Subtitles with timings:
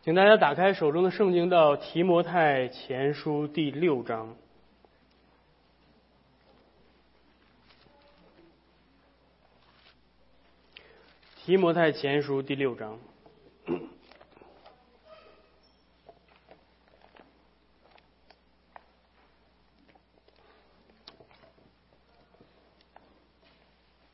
[0.00, 4.36] 请大家打开手中的圣经到提摩太前书第六章。
[11.36, 12.98] 提摩太前书第六章。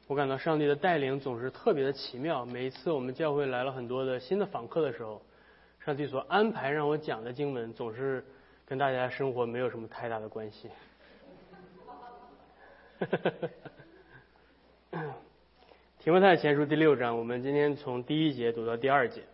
[0.06, 2.46] 我感到上帝的带领总是特别的奇妙。
[2.46, 5.20] 每一次我们教会来了很多的新的访客的时候，
[5.84, 8.24] 上帝所安排让我讲的经文总是
[8.64, 10.70] 跟大家生活没有什么太大的关系。
[15.98, 19.24] 提摩太前书第六章，我们今天从第一节读到第二节，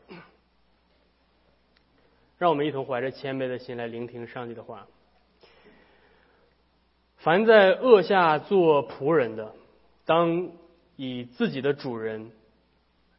[2.36, 4.88] 让我们一同怀着谦卑的心来聆听上帝的话。
[7.18, 9.54] 凡在恶下做仆人的，
[10.04, 10.50] 当。
[10.96, 12.30] 以自己的主人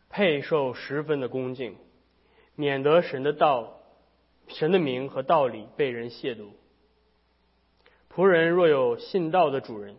[0.08, 1.75] 配受十分的恭敬，
[2.55, 3.79] 免得神的道、
[4.47, 6.49] 神的名和道理被人亵渎。
[8.13, 9.95] 仆人若有信道的主人，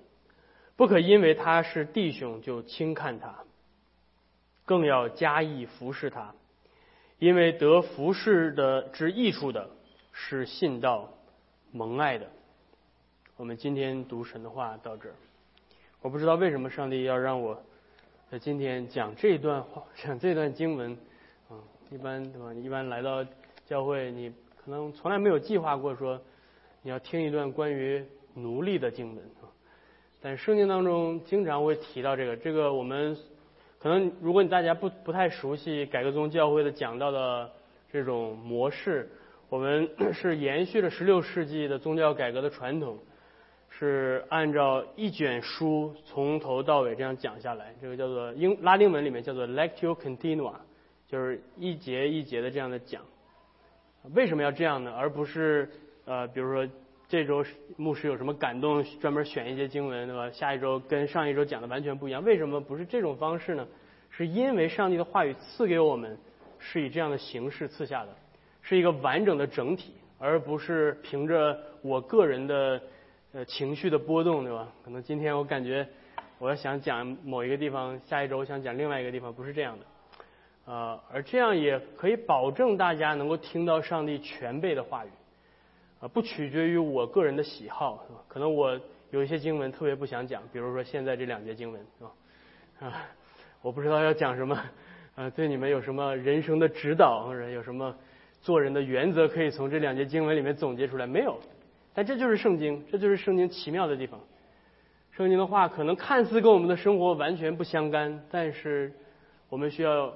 [0.76, 3.44] 不可因为他是弟兄就轻看他，
[4.64, 6.34] 更要加以服侍他，
[7.18, 9.70] 因为得服侍的之益处的
[10.12, 11.12] 是信道
[11.70, 12.28] 蒙爱的。
[13.36, 15.14] 我们今天读神的话到这儿，
[16.00, 17.62] 我不知道为什么上帝要让我。
[18.30, 20.96] 在今天讲这段话，讲这段经文，
[21.92, 22.52] 一般对吧？
[22.54, 23.22] 你一般来到
[23.66, 26.18] 教会，你可能从来没有计划过说
[26.82, 28.02] 你要听一段关于
[28.34, 29.44] 奴隶的经文啊。
[30.20, 33.16] 但圣经当中经常会提到这个，这个我们
[33.78, 37.50] 可能如果你大家不不太熟悉改革宗教会的讲到的
[37.92, 39.10] 这种模式，
[39.50, 42.98] 我们是延续了十六世纪的宗教改革的传统。
[43.74, 50.52] 是按照一卷书从头到尾这样讲下来，这个叫做英拉丁文里面叫做 lectio continua，
[51.12, 53.02] 就是一节一节的这样的讲。
[54.14, 54.90] 为什么要这样呢？
[54.96, 55.68] 而不是
[56.06, 56.66] 呃，比如说
[57.06, 57.44] 这周
[57.76, 60.30] 牧师有什么感动，专门选一些经文，对吧？
[60.30, 62.24] 下一周跟上一周讲的完全不一样。
[62.24, 63.68] 为什么不是这种方式呢？
[64.08, 66.16] 是因为上帝的话语赐给我们
[66.58, 68.16] 是以这样的形式赐下的，
[68.62, 72.80] 是一个完整的整体，而不是凭着我个人的。
[73.34, 74.70] 呃，情绪的波动，对吧？
[74.84, 75.88] 可能今天我感觉
[76.38, 79.86] 我要想讲某一个地方，下一周我想讲另外一个地方，不是这样的。
[80.64, 85.08] 呃，而这样也可以保证大家能够听到上帝全备的话语，
[86.00, 88.20] 啊，不取决于我个人的喜好，是吧？
[88.28, 88.80] 可能我
[89.10, 92.10] 有一些经文特别不想讲，比如说现在这两节经文，是吧？
[92.80, 93.04] 啊，
[93.60, 94.58] 我不知道要讲什么，
[95.16, 97.94] 呃，对你们有什么人生的指导，或者有什么
[98.40, 101.06] 做人的原则，可以从这两节经文里面总结出来？
[101.06, 101.38] 没有。
[101.94, 104.18] 但这就是圣经，这就是圣经奇妙的地方。
[105.10, 108.90] 圣经的话可能看似跟我们的生活完全不相干，但是
[109.50, 110.10] 我们需要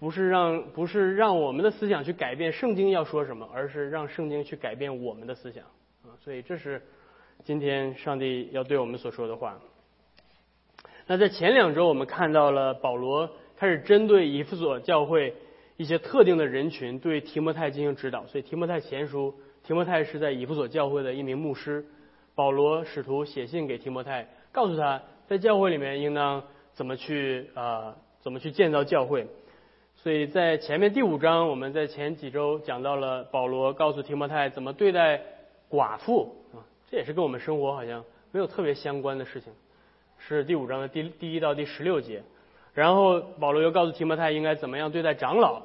[0.00, 5.62] 不是让不是让我们的思想去改变圣经要说什么，而是让圣经去改变我们的思想
[6.02, 6.16] 啊！
[6.24, 6.82] 所以这是
[7.44, 9.60] 今天上帝要对我们所说的话。
[11.06, 15.34] 那在前两周我们看到了保罗开始针对以弗所教会
[15.76, 19.34] 一些特定的人群对提摩太进行指导，所以提摩太前书。
[19.62, 21.84] 提摩太是在以弗所教会的一名牧师，
[22.34, 29.26] 保罗使徒写信给提摩太，告诉他在教会里面应当怎么去啊，怎么去建造教会。
[30.02, 35.20] 所以在前面第五章，我们在前几周讲到了保罗告诉提摩太怎么对待
[35.68, 38.02] 寡妇啊，这也是跟我们生活好像
[38.32, 39.52] 没有特别相关的事情，
[40.16, 42.22] 是第五章的第第一到第十六节。
[42.72, 45.60] 然后保罗又告诉提摩太应该怎么样对待长老，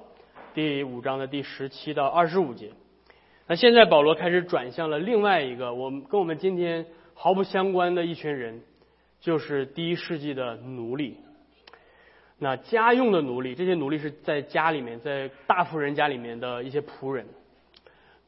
[0.53, 2.71] 第五章的第十七到二十五节。
[3.47, 8.61] 那现在保罗开始转向了另外一个，我们跟我们今天毫不相关的一群人，
[9.21, 11.19] 就是第一世纪的奴隶。
[12.37, 17.25] 那家用的奴隶，这些奴隶是在家里面，在大富人家里面的一些仆人。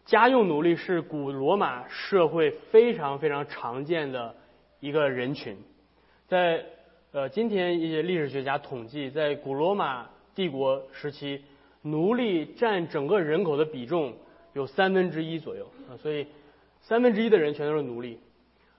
[0.06, 4.36] 家用奴隶是古罗马社会非常非常常见的
[4.80, 5.58] 一个人群，
[6.28, 6.64] 在
[7.12, 11.44] 呃今天一些历史学家统计，在古罗马帝国时期，
[11.82, 14.14] 奴隶占整个人口的比重。
[14.54, 16.26] 有三分之一左右啊，所以
[16.82, 18.18] 三分之一的人全都是奴隶，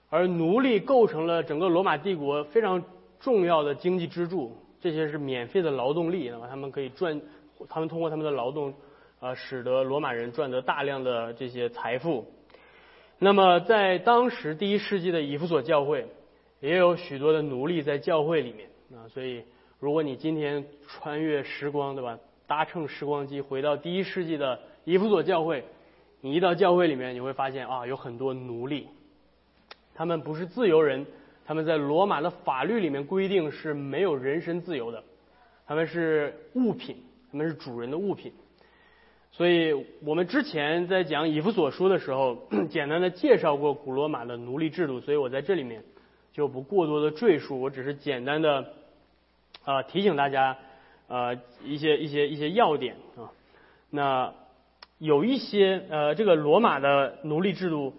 [0.09, 2.83] 而奴隶构成了整个罗马帝国非常
[3.21, 4.57] 重要的经济支柱。
[4.81, 7.21] 这些是免费的劳动力，那么他们可以赚，
[7.69, 8.75] 他们通过他们的劳动，
[9.21, 12.27] 啊，使得罗马人赚得大量的这些财富。
[13.19, 16.07] 那么在当时第一世纪的以弗所教会，
[16.61, 19.43] 也有许多的奴隶在教会里面啊，所以
[19.81, 22.19] 如果你今天穿越时光，对吧？
[22.47, 24.59] 搭乘时光机回到第一世纪的。
[24.85, 25.65] 以弗所教会，
[26.23, 28.89] 你一到教会里面，你会发现啊，有很多奴隶，
[29.95, 31.05] 他们不是自由人，
[31.49, 35.03] 他们在罗马的法律里面规定是没有人身自由的，
[35.67, 37.03] 他们是物品，
[37.33, 38.35] 他们是主人的物品。
[39.33, 45.83] 所以我们之前在讲以弗所书的时候， 简单的介绍过古罗马的奴隶制度，所以我在这里面
[46.35, 48.75] 就不过多的赘述，我只是简单的
[49.65, 50.59] 啊提醒大家
[51.07, 51.35] 呃
[51.65, 53.33] 一些一些一些要点啊。
[53.89, 54.35] 那
[54.99, 57.95] 有一些呃这个罗马的奴隶制度。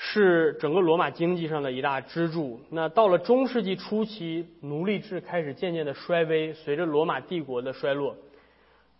[0.00, 2.60] 是整个罗马经济上的一大支柱。
[2.70, 6.52] 那到了中世纪初期，奴隶制开始渐渐的衰微。
[6.52, 8.14] 随着罗马帝国的衰落，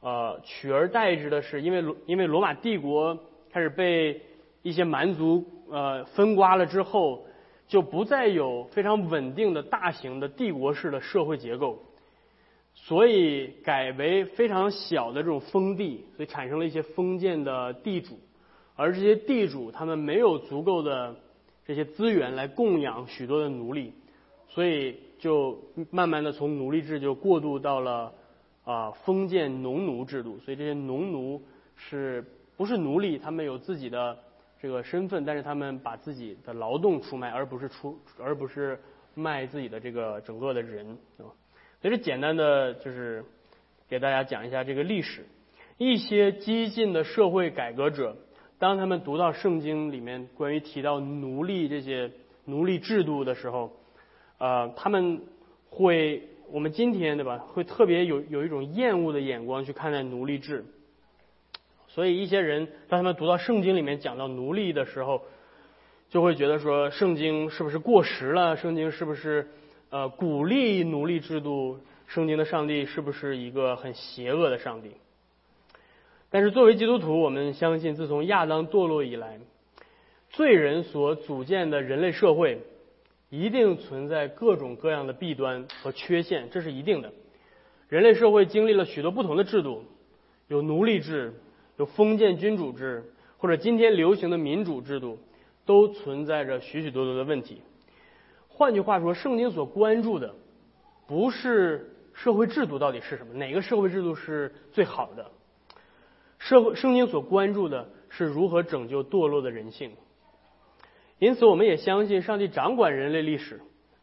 [0.00, 3.16] 呃，取而代之的是，因为罗因为罗马帝国
[3.52, 4.20] 开始被
[4.62, 7.24] 一些蛮族呃分瓜了之后，
[7.68, 11.80] 就不再有非常稳定的大型的帝国式的社会结构，
[12.74, 18.18] 所以改为非常小的这种封地，所以产生了一些封建的地主。
[18.78, 21.16] 而这些地主他们没有足够的
[21.66, 23.92] 这些资源来供养许多的奴隶，
[24.46, 25.60] 所以就
[25.90, 28.14] 慢慢的从奴隶制就过渡到了
[28.62, 30.38] 啊封建农奴制度。
[30.38, 31.42] 所以这些农奴
[31.74, 32.24] 是
[32.56, 33.18] 不是奴隶？
[33.18, 34.16] 他们有自己的
[34.62, 38.78] 这个身份，但是他们把自己的劳动出卖，而不是出而不是
[39.16, 40.86] 卖自己的这个整个的人
[41.16, 41.26] 啊。
[41.82, 43.24] 所以这简单的就是
[43.88, 45.26] 给大家讲一下这个历史，
[45.78, 48.16] 一些激进的社会改革者。
[48.58, 52.10] 当他们读到圣经里面关于提到奴隶这些
[52.44, 53.72] 奴隶制度的时候，
[54.38, 55.22] 呃，他们
[55.70, 60.64] 会，我们今天对吧，会特别有有一种厌恶的眼光去看待奴隶制。
[61.86, 65.22] 所以一些人当他们读到圣经里面讲到奴隶的时候，
[66.10, 68.56] 就会觉得说圣经是不是过时了？
[68.56, 69.48] 圣经是不是
[69.90, 71.78] 呃鼓励奴隶制度？
[72.06, 74.92] 圣经的上帝是不是一个很邪恶的上帝？
[76.30, 79.40] 但是作为基督徒，我们相信，自从亚当堕落以来，
[80.28, 82.60] 罪人所组建的人类社会，
[83.30, 87.12] 一定存在各种各样的弊端和缺陷，这是一定的。
[87.88, 89.84] 人类社会经历了许多不同的制度，
[90.48, 91.32] 有奴隶制，
[91.78, 95.18] 有封建君主制，或者今天流行的民主制度，
[95.64, 97.62] 都存在着许许多多的问题。
[98.48, 100.34] 换句话说，圣经所关注的，
[101.06, 105.30] 不是社会制度到底是什么，哪个社会制度是最好的。
[106.38, 109.92] 社会圣经所关注的是如何拯救堕落的人性，
[111.18, 113.60] 因此我们也相信上帝掌管人类历史，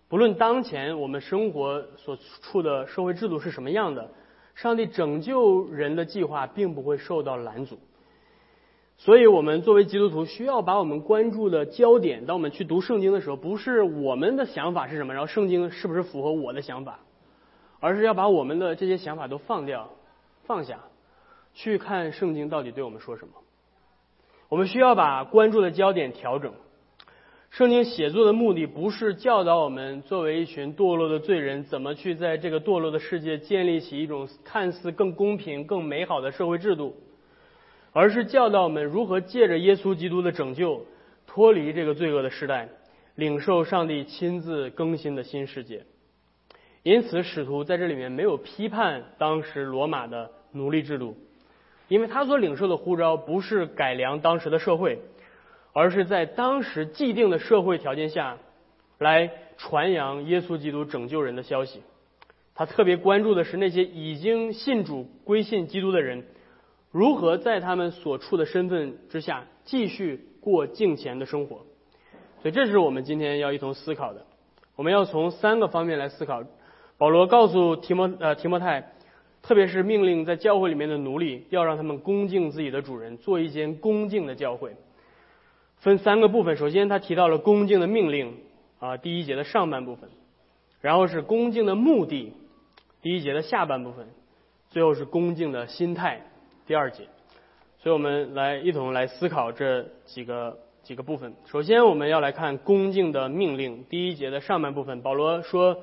[0.09, 4.11] 不论当前我们生活所处的社会制度是什么样的，
[4.53, 7.79] 上帝拯救人的计划并不会受到拦阻。
[8.97, 16.99] 所以，我们作为基督徒，需要把我们关注的焦点，当我们去读圣经的时候，不是我们的想法是什么，然后圣经是不是符合我的想法，
[17.81, 19.89] 而是要把我们的这些想法都放掉、
[20.45, 20.79] 放下。
[21.55, 23.33] 去看圣经到底对我们说什么？
[24.49, 26.53] 我们需要把关注的焦点调整。
[27.49, 36.97] 圣经写作的目的不是教导我们作为一群堕落的罪人怎么去在这个堕落的世界建立起一种看似更公平、更美好的社会制度，
[37.93, 40.85] 而是教导我们如何借着耶稣基督的拯救
[41.25, 42.67] 脱离这个罪恶的时代，
[43.15, 45.85] 领受上帝亲自更新的新世界。
[46.83, 51.17] 因此，使徒在这里面没有批判当时罗马的奴隶制度。
[51.87, 54.99] 因为他所领受的呼召不是改良当时的社会，
[55.71, 58.37] 而是在当时既定的社会条件下，
[58.97, 61.83] 来传扬耶稣基督拯救人的消息。
[62.55, 66.25] 他特别关注的是那些已经信主归信基督的人，
[66.91, 71.65] 如何在他们所处的身份之下继续过敬虔的生活。
[72.41, 74.25] 所以，这是我们今天要一同思考的。
[74.75, 76.43] 我们要从三个方面来思考。
[76.97, 78.94] 保罗告诉提摩呃提摩太。
[79.47, 84.75] 特别是命令在教会里面的奴隶，要让他们恭敬自己的主人，做一间恭敬的教会。
[85.77, 88.37] 分三个部分，首先他提到了恭敬的命令
[88.79, 90.09] 啊，第一节的上半部分，
[90.81, 92.33] 然后是恭敬的目的，
[93.03, 94.07] 第一节的下半部分，
[94.71, 96.21] 最后是恭敬的心态，
[96.65, 97.03] 第二节。
[97.77, 101.35] 所以我们来一同来思考这几个几个部分。
[101.45, 105.77] 首先我们要来看恭敬的命令，第一节的上半部分，保罗说。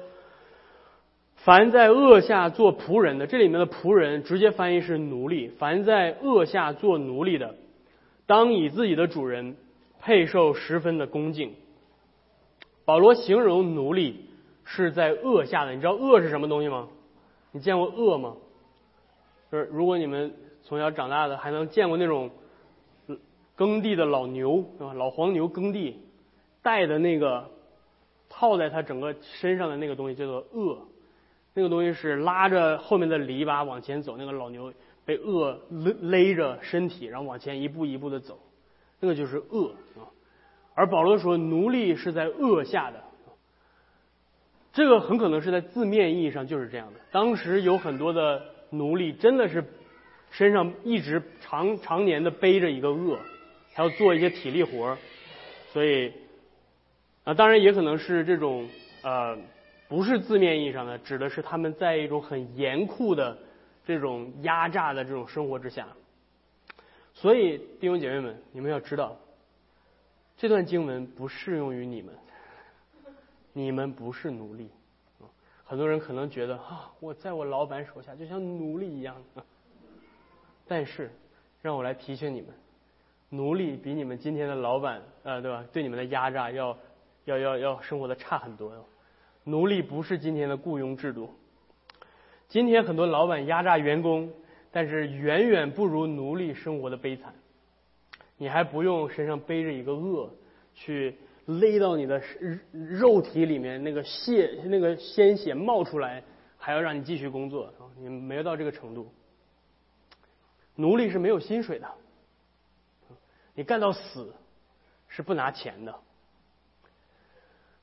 [1.45, 5.49] 凡在恶下做仆人的，这里面的仆人直接翻译是奴隶。
[5.49, 7.57] 凡在恶下做奴隶的，
[8.27, 9.57] 当以自己的主人
[10.01, 11.55] 配受十分的恭敬。
[12.85, 14.25] 保罗形容奴隶
[14.65, 16.89] 是在恶下的，你知道恶是什么东西吗？
[17.51, 18.37] 你见过恶吗？
[19.51, 20.33] 就是如果你们
[20.63, 22.31] 从小长大的还能见过那种
[23.57, 24.95] 耕地的老牛，对吧？
[24.95, 25.99] 老黄牛耕地
[26.63, 27.51] 带的那个
[28.29, 30.79] 套在他整个身上的那个东西叫做恶。
[31.55, 34.73] 那个东西是拉着后面的篱笆往前走，那个老牛
[35.05, 38.39] 被恶勒勒着身体，然后往前一步一步的走，
[39.01, 40.09] 那个就是恶啊。
[40.75, 43.03] 而保罗说，奴隶是在恶下的，
[44.73, 47.01] 这个很可能是在字面意义上就是这样的。
[47.11, 49.63] 当时有很多的奴隶真的是
[50.31, 53.19] 身上一直常常年的背着一个恶，
[53.75, 54.99] 还要做一些体力活儿，
[55.75, 56.11] 所以
[57.25, 58.67] 啊，当然也可能是这种
[59.03, 59.37] 呃，
[59.93, 63.37] 不是字面意义上的，指的是他们在一种很严酷的
[63.85, 65.87] 这种压榨的这种生活之下。
[67.13, 69.15] 所以弟兄姐妹们，你们要知道，
[70.39, 72.15] 这段经文不适用于你们，
[73.53, 74.71] 你们不是奴隶。
[75.63, 79.15] 很多人可能觉得啊，我在我老板手下就像奴隶一样。
[80.67, 81.11] 但是，
[81.61, 82.49] 让我来提醒你们，
[83.29, 85.63] 奴隶比你们今天的老板，呃，对吧？
[85.71, 86.79] 对你们的压榨要，
[87.27, 88.73] 要要要生活的差很多。
[89.45, 91.31] 奴隶不是今天的雇佣制度。
[92.49, 94.33] 今天很多老板压榨员工，
[94.71, 97.35] 但是远远不如奴隶生活的悲惨。
[98.37, 100.31] 你还不用身上背着一个恶，
[100.75, 102.23] 去勒到你的
[102.73, 106.23] 肉体里面，那个血那个鲜血冒出来，
[106.59, 109.13] 还要让你继续工作，你没有到这个程度。
[110.77, 111.89] 奴隶是没有薪水的，
[113.55, 114.35] 你干到死
[115.09, 115.95] 是不拿钱的。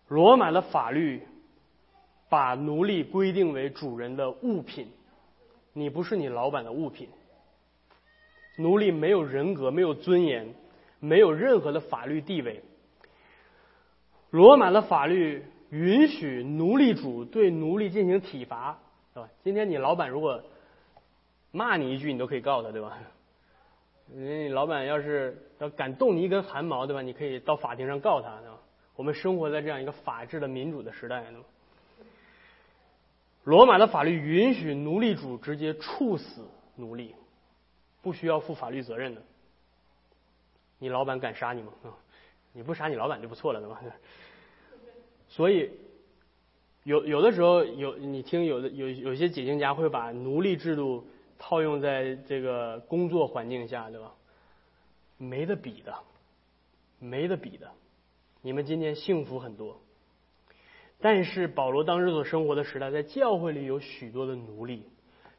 [0.08, 1.22] 罗马的法律
[2.30, 4.88] 把奴隶规定为主人的物品，
[5.74, 7.10] 你不是你老板的物品。
[8.58, 10.54] 奴隶没有人格，没有尊严，
[11.00, 12.62] 没有任何的法律地位。
[14.30, 18.78] 罗马的法律允许奴隶主对奴隶进行体罚，
[19.14, 19.30] 对吧？
[19.44, 20.44] 今天你老板如果
[21.52, 22.98] 骂你一句，你都可以告他，对吧？
[24.14, 27.02] 你老板要是要敢动你一根汗毛，对吧？
[27.02, 28.58] 你可以到法庭上告他，对吧？
[28.96, 31.46] 我们生活在这样一个法治的民主的时代，对吧？
[33.44, 37.16] 罗马的法律允许奴隶主直接处死奴隶，
[38.02, 39.22] 不需要负法律责任的。
[40.78, 41.74] 你老板敢杀你吗？
[41.84, 41.94] 啊
[42.54, 43.82] 你不杀你老板就不错了，对吧？
[45.28, 45.72] 所以
[46.84, 51.08] 有有的时候有你听有的有有些解经家会把奴隶制度。
[51.42, 54.14] 套用在这个工作环境下，对吧？
[55.16, 55.96] 没得比的，
[57.00, 57.72] 没得比的。
[58.42, 59.80] 你们今天幸福很多，
[61.02, 64.84] 但是保罗当时所生活的时代，在教会里有许多的奴隶。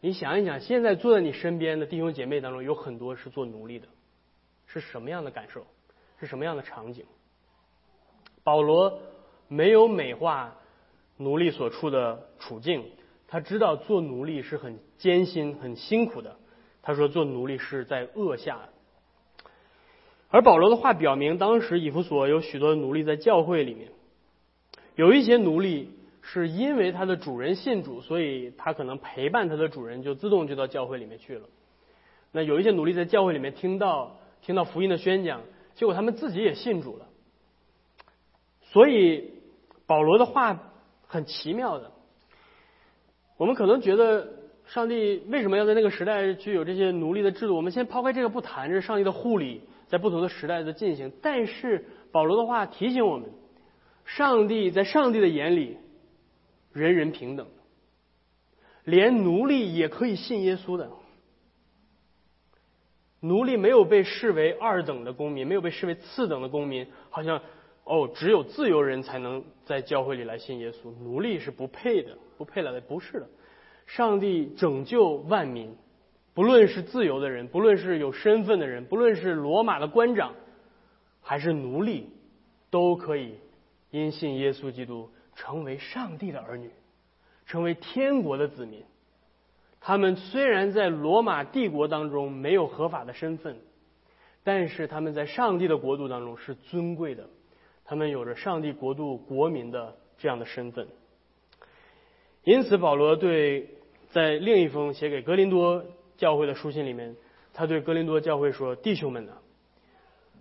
[0.01, 3.87] 你想一想，现在坐在你身边的弟兄姐妹当中，有很多是做奴隶的，
[4.67, 5.67] 是什么样的感受？
[6.19, 7.05] 是什么样的场景？
[8.43, 9.01] 保罗
[9.49, 10.57] 没有美化
[11.19, 12.85] 奴隶所处的处境。
[13.29, 16.37] 他知道做奴隶是很艰辛、很辛苦的。
[16.83, 18.71] 他说做奴隶是在恶下。
[20.31, 23.93] 而保罗的话表明，当时以弗所有许多奴隶在教会里面，
[24.97, 25.91] 有一些奴隶
[26.23, 31.49] 是因为他的主人信主，所以他可能陪伴他的主人，就自动就到教会里面去了。
[32.33, 35.41] 那有一些奴隶在教会里面听到听到福音的宣讲，
[35.75, 37.07] 结果他们自己也信主了。
[38.63, 39.31] 所以
[39.87, 40.61] 保罗的话
[41.07, 41.91] 很奇妙的。
[43.37, 44.29] 我们可能觉得
[44.67, 47.57] 上帝为什么要在那个时代具有这些奴隶的制度？
[47.57, 51.11] 我们先抛开这个不谈，这是上帝的护理在不同的时代的进行。
[51.23, 53.31] 但是保罗的话提醒我们，
[54.17, 55.77] 上帝在上帝的眼里
[56.73, 57.47] 人人平等，
[58.85, 60.91] 连奴隶也可以信耶稣的。
[63.21, 67.41] 奴隶没有被视为二等的公民，没有被视为次等的公民，好像
[67.85, 72.17] 哦，只有自由人才能在教会里来信耶稣，奴隶是不配的。
[72.39, 73.29] 不配来的不是的，
[73.85, 75.77] 上帝拯救万民，
[76.33, 80.33] 不论是自由的人，不论是有身份的人，不论是罗马的官长，
[81.21, 82.09] 还是奴隶，
[82.71, 83.35] 都可以
[83.91, 86.71] 因信耶稣基督成为上帝的儿女，
[87.47, 88.85] 成为天国的子民。
[89.81, 93.57] 他们虽然在罗马帝国当中没有合法的身份，
[94.45, 97.29] 但是他们在上帝的国度当中是尊贵的，
[97.85, 100.87] 他们有着上帝国度国民的这样的身份。
[102.45, 103.69] 因此，保罗对
[104.11, 105.85] 在另一封写给格林多
[106.17, 107.17] 教会的书信里面，
[107.53, 109.33] 他对格林多教会说：“弟兄们呐，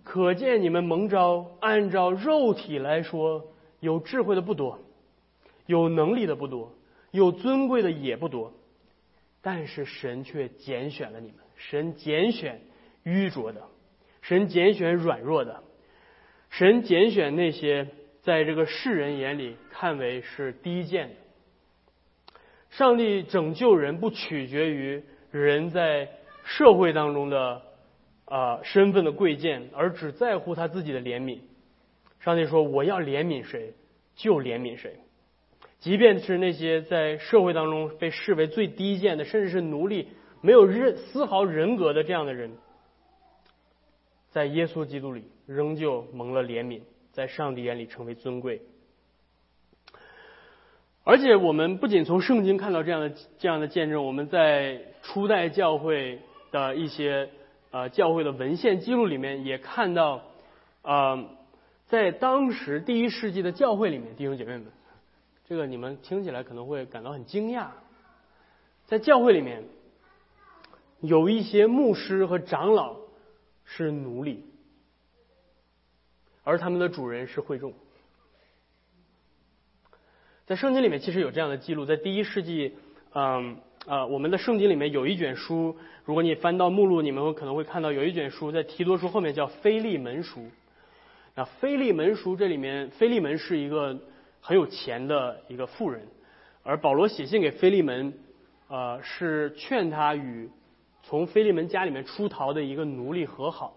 [0.02, 4.78] 可见你们蒙召，按照肉体来说，有智慧的不多，
[5.66, 6.72] 有能力的不多，
[7.10, 8.52] 有尊贵的也不多，
[9.42, 11.36] 但是神却拣选了你们。
[11.56, 12.60] 神拣选
[13.02, 13.62] 愚拙的，
[14.22, 15.62] 神拣选软弱的，
[16.48, 17.86] 神拣选那些
[18.22, 21.14] 在这个世人眼里看为是低贱的。”
[22.70, 26.08] 上帝拯救人不取决于人在
[26.44, 27.62] 社会当中的
[28.30, 31.40] 啊身份的贵贱，而只在乎他自己的怜悯。
[32.20, 33.74] 上帝说：“我要怜悯谁，
[34.14, 34.94] 就怜悯谁，
[35.78, 40.08] 即便是那些在社会当中被视为最低贱的，甚至是奴隶，
[40.40, 42.52] 没有任丝毫人格的这样的人，
[44.30, 46.80] 在耶稣基督里仍旧蒙了怜悯，
[47.12, 48.62] 在上帝眼里成为尊贵。”
[51.02, 56.20] 而且我们不仅从圣经看到这样的这样的见证，我们在初代教会
[56.52, 57.30] 的一些
[57.70, 60.22] 呃教会的文献记录里面，也看到，
[60.82, 61.28] 呃，
[61.86, 64.66] 在当时第一世纪的教会里面，弟兄姐妹们，
[65.48, 67.68] 这个你们听起来可能会感到很惊讶，
[68.86, 69.64] 在教会里面，
[71.00, 72.96] 有一些牧师和长老
[73.64, 74.44] 是奴隶，
[76.42, 77.72] 而他们的主人是会众。
[80.46, 82.76] 在圣经里面其实有这样的记录，在第一世纪，
[83.14, 90.46] 嗯，呃我们的圣经里面有一卷书，如果你翻到目录，你们会可能会看到有一卷书在提多书后面叫腓利门书。
[91.34, 93.98] 那腓利门书这里面，腓利门是一个
[94.40, 96.02] 很有钱的一个富人，
[96.62, 98.12] 而保罗写信给腓利门，
[98.68, 100.50] 呃，是劝他与
[101.02, 103.76] 从腓利门家里面出逃的一个奴隶和好。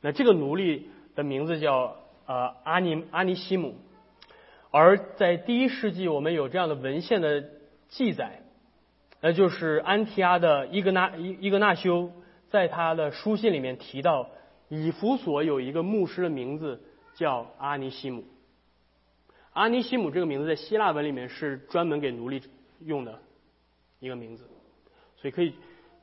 [0.00, 1.96] 那这个奴隶的名字叫
[2.26, 3.74] 呃阿尼阿尼西姆。
[4.70, 7.44] 而在第一世纪，我们有这样的文献的
[7.88, 8.41] 记载，
[9.24, 12.10] 那就是安提阿的伊格纳伊伊格纳修
[12.50, 14.28] 在他的书信里面提到，
[14.68, 16.82] 以弗所有一个牧师的名字
[17.14, 18.24] 叫阿尼西姆。
[19.52, 22.42] 阿尼西姆这个名字在希腊文里面是专门给奴隶
[22.80, 23.20] 用的
[24.00, 24.48] 一个名字，
[25.16, 25.54] 所以可以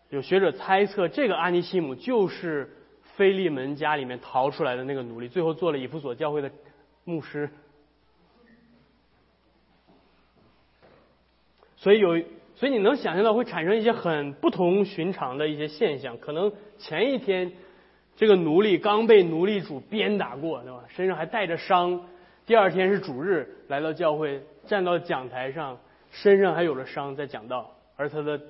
[0.09, 2.73] 有学者猜测，这个阿尼西姆就是
[3.17, 6.49] 菲利门家里面逃出来的那个奴隶，最后做了以弗所教会的
[7.03, 7.49] 牧师。
[11.75, 12.23] 所以有，
[12.59, 16.17] 所以你能想象到会产生一些很不同寻常的一些现象。
[16.17, 17.53] 可能前一天
[18.17, 20.83] 这个奴隶刚被奴隶主鞭打过，对吧？
[20.89, 22.01] 身上还带着伤。
[22.45, 25.79] 第二天是主日，来到教会，站到讲台上，
[26.11, 28.41] 身上还有了伤，在讲道，而他的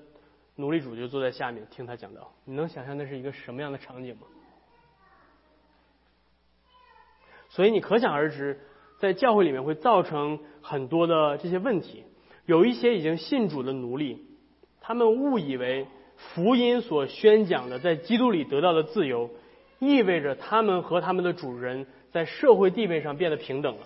[0.56, 2.32] 奴隶主就坐在下面听他讲道。
[2.46, 4.22] 你能想象那是一个什么样的场景吗？
[7.50, 8.60] 所以你可想而知，
[8.98, 12.06] 在教会里面会造成很多的这些问题。
[12.50, 14.26] 有一些已经信主的奴隶，
[14.82, 15.86] 他们误以为
[16.18, 19.30] 福音所宣讲的在基督里得到的自由，
[19.78, 23.82] 意味着他们和他们的主人在社会地位上变得平等了，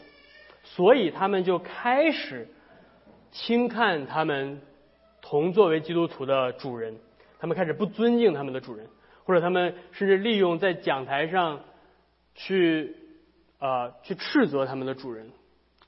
[0.63, 2.47] 所以他们就开始
[3.33, 4.61] 轻看他们
[5.21, 6.95] 同作为基督徒的主人，
[7.39, 8.87] 他们开始不尊敬他们的主人，
[9.25, 11.59] 或者他们甚至利用在讲台上
[12.33, 12.95] 去
[13.59, 15.31] 啊去斥责他们的主人，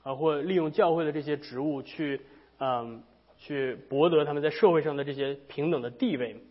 [0.02, 2.20] 啊或利用教会的这些职务去。
[2.58, 3.02] 嗯，
[3.38, 6.42] 去博得他们在社会上的这些平等的地位。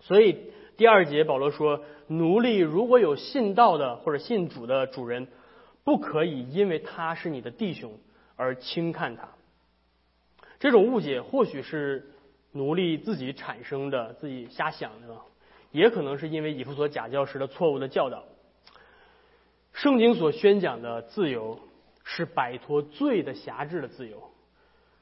[0.00, 5.28] 所以第二节保罗说，奴隶如果有信道的或者信主的主人，
[5.84, 7.98] 不可以因为他是你的弟兄
[8.36, 9.28] 而轻看他。
[10.58, 12.10] 这种误解或许是
[12.52, 15.16] 奴隶自己产生的，自己瞎想的，
[15.70, 18.24] 也可能是因为以弗所假教师的错误的教导。
[19.72, 21.58] 圣经所宣讲的自由，
[22.04, 24.30] 是摆脱罪的辖制的自由。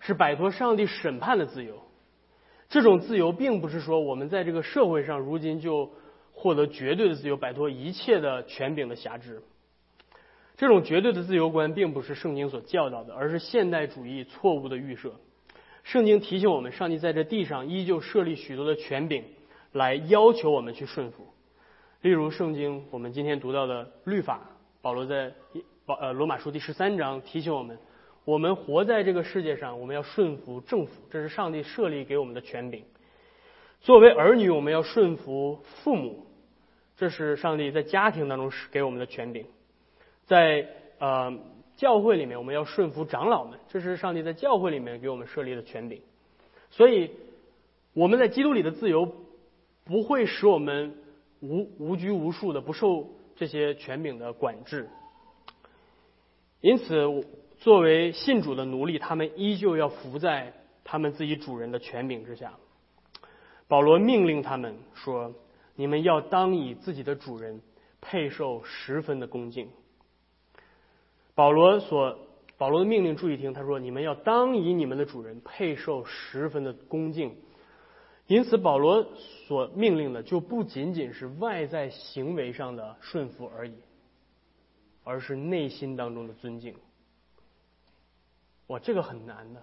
[0.04, 1.80] 是摆脱上帝审判的自由，
[2.68, 5.92] 这种自由并不是说我们在这个社会上如今就
[6.32, 9.40] 获得绝对的自由，摆脱一切的权柄的辖制。
[10.56, 15.12] 这种绝对的自由观并不是圣经所教导的，而是现代主义错误的预设。
[15.84, 19.22] 圣经提醒我们，上帝在这地上依旧设立许多的权柄，
[19.70, 21.28] 来要求我们去顺服。
[22.00, 24.40] 例如，圣经我们今天读到的律法，
[24.80, 25.32] 保罗在
[25.86, 27.78] 保呃罗马书第十三章提醒我们。
[28.24, 32.84] 我们活在这个世界上，我们要顺服政府，这是上帝设立给我们的权柄。
[33.80, 36.24] 作为儿女，我们要顺服父母，
[36.96, 39.44] 这是上帝在家庭当中给我们的权柄。
[40.24, 40.68] 在
[41.00, 41.36] 呃
[41.76, 46.00] 教会里面，我们要顺服长老们，这是上帝在教会里面给我们设立的权柄。
[46.70, 47.10] 所以
[47.92, 49.16] 我们在基督里的自由
[49.84, 50.94] 不会使我们
[51.40, 54.88] 无无拘无束的不受这些权柄的管制。
[56.60, 57.26] 因此。
[57.62, 62.54] 作为信主的奴隶，他们依旧要服在他们自己主人的权柄之下。
[63.68, 65.32] 保罗命令他们说
[65.76, 67.62] ：“你们要当以自己的主人
[68.00, 69.68] 配受十分的恭敬。”
[71.36, 72.18] 保罗所
[72.58, 77.36] 保罗的命令，注意听，他说：“你们要当以你们的主人配受十分的恭敬。”
[78.26, 79.06] 因此，保罗
[79.46, 83.74] 所命令的就不仅仅是外在行为上的顺服而已，
[85.04, 86.74] 而是内心当中的尊敬。
[88.72, 89.62] 哇，这个很难的，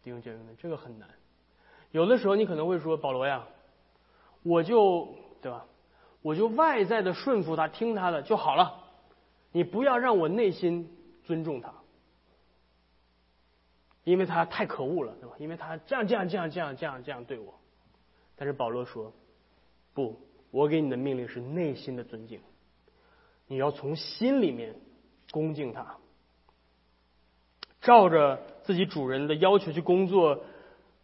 [0.00, 1.08] 弟兄姐妹们，这个很难。
[1.90, 3.44] 有的时候你可能会说，保罗呀，
[4.44, 5.66] 我就对吧？
[6.22, 8.84] 我就外在的顺服他，听他的就好了。
[9.50, 11.74] 你不要让我内心尊重他，
[14.04, 15.34] 因为他太可恶了，对吧？
[15.40, 17.52] 因为他这样这样这样这样这样这样对我。
[18.36, 19.12] 但是保罗说，
[19.92, 20.20] 不，
[20.52, 22.40] 我给你的命令是内心的尊敬，
[23.48, 24.76] 你要从心里面
[25.32, 25.96] 恭敬他。
[27.84, 30.42] 照着自己主人的要求去工作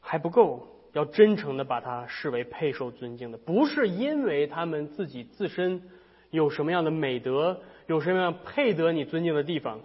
[0.01, 5.83] 还不够，要真诚的把他视为配受尊敬的，不是因为他们自己自身
[6.31, 9.83] 有什么样的美德，有什么样配得你尊敬的地方，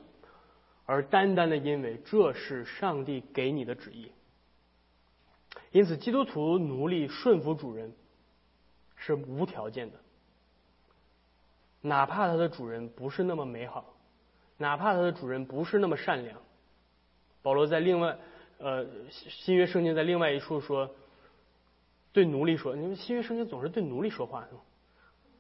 [0.86, 4.12] 而单单的因为这是上帝给你的旨意。
[5.72, 7.94] 因此，基督徒奴隶顺服主人
[8.96, 9.98] 是无条件的，
[11.82, 13.94] 哪怕他的主人不是那么美好，
[14.58, 16.40] 哪怕他的主人不是那么善良。
[17.46, 18.18] 保罗在另外。
[18.58, 20.90] 呃，新约圣经在另外一处说，
[22.14, 24.48] 对奴隶说，你们新约圣经总是对奴隶说话，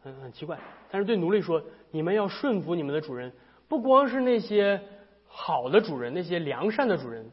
[0.03, 0.59] 很很奇怪。
[0.91, 3.31] 但是对奴隶说，你们要顺服你们的主人，
[3.69, 4.81] 不光是那些
[5.27, 7.31] 好的主人，那些良善的主人，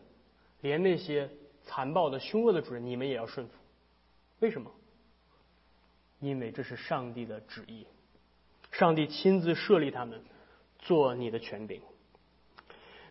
[0.61, 1.29] 连那些
[1.65, 3.55] 残暴的、凶恶的主人，你们也要顺服。
[4.39, 4.71] 为什么？
[6.21, 7.89] 因为这是上帝的旨意，
[8.71, 10.23] 上帝亲自设立他们
[10.79, 11.83] 做你的权柄。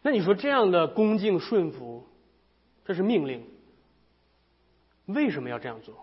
[0.01, 2.05] 那你说这样的恭敬顺服？
[2.85, 3.43] 这是命令。
[5.05, 5.95] 为什么要这样做？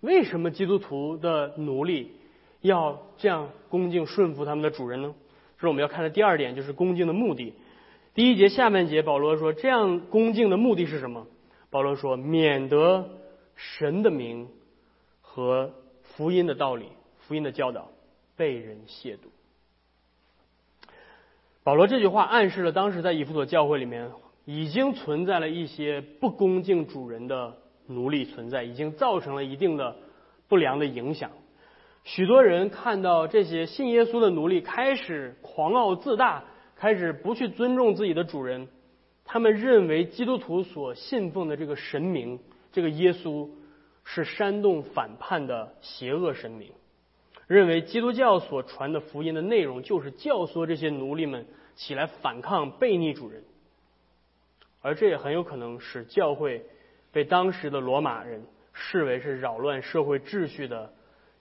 [0.00, 2.12] 为什么基督徒的奴隶
[2.60, 5.14] 要这样恭敬顺服他们的主人呢？
[5.56, 7.54] 这是我们要看的第二点，就是恭敬的目的。
[8.14, 11.26] 第一节下半节，保罗说，这样恭敬的目的是什么？
[11.70, 13.10] 保罗说，免得
[13.54, 14.48] 神的名
[15.20, 16.86] 和福音的道理、
[17.26, 17.90] 福音的教导
[18.36, 19.33] 被人亵渎。
[21.64, 24.08] 保罗这句话暗示了当时在以弗所教会里面。
[24.46, 29.96] 已经存在了一些不恭敬主人的奴隶存在，已经造成了一定的
[30.48, 31.30] 不良的影响。
[32.02, 36.44] 许多人看到这些信耶稣的奴隶开始狂傲自大，
[36.76, 38.68] 开始不去尊重自己的主人，
[39.24, 42.38] 他们认为基督徒所信奉的这个神明，
[42.70, 43.48] 这个耶稣
[44.04, 46.70] 是煽动反叛的邪恶神明，
[47.54, 53.44] 认为基督教所传的福音的内容就是教唆这些奴隶们起来反抗、悖逆主人。
[54.82, 56.66] 而这也很有可能使教会
[57.12, 60.92] 被当时的罗马人视为是扰乱社会秩序的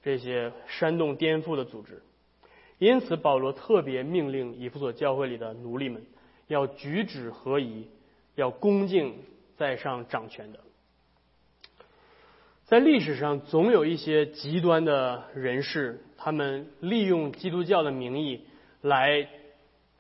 [0.03, 2.03] 这些煽动颠覆的组织。
[2.77, 6.05] 因此，保罗特别命令以弗所教会里的奴隶们
[6.47, 7.87] 要举止合宜，
[8.35, 9.15] 要恭敬
[9.57, 10.59] 在上掌权的。
[12.65, 18.45] 在历史上，总有一些极端的人士，他们利用基督教的名义
[18.81, 19.27] 来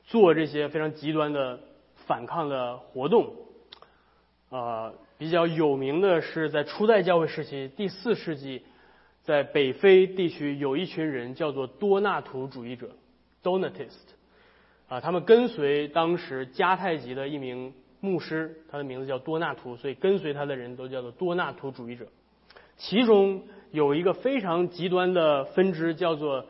[0.05, 1.59] 做这些非常极端的。
[2.05, 3.33] 反抗的活动，
[4.49, 8.61] 呃，比较有名的是在初代教会时期，第四世纪，
[9.21, 12.89] 在北非地区有一群人叫做多纳图主义者
[13.41, 14.01] （Donatist），
[14.89, 22.05] 啊，他们跟随当时迦太基的一名牧师，他的名字叫多纳图，所以跟随他的人都叫做多纳图主义者。
[22.83, 26.45] 其中有一个非常极端的分支，叫做